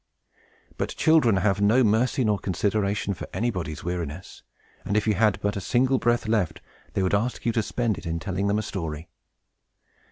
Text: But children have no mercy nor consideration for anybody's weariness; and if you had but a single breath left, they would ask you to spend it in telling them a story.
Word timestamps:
But 0.79 0.95
children 0.95 1.35
have 1.35 1.61
no 1.61 1.83
mercy 1.83 2.23
nor 2.23 2.39
consideration 2.39 3.13
for 3.13 3.27
anybody's 3.35 3.83
weariness; 3.83 4.41
and 4.83 4.97
if 4.97 5.05
you 5.05 5.13
had 5.13 5.39
but 5.41 5.55
a 5.55 5.61
single 5.61 5.99
breath 5.99 6.27
left, 6.27 6.59
they 6.93 7.03
would 7.03 7.13
ask 7.13 7.45
you 7.45 7.51
to 7.51 7.61
spend 7.61 7.99
it 7.99 8.07
in 8.07 8.17
telling 8.19 8.47
them 8.47 8.57
a 8.57 8.63
story. 8.63 9.09